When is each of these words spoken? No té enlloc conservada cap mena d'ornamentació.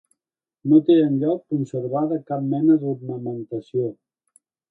No 0.71 0.77
té 0.87 0.95
enlloc 1.01 1.43
conservada 1.55 2.17
cap 2.31 2.49
mena 2.55 2.79
d'ornamentació. 2.85 3.93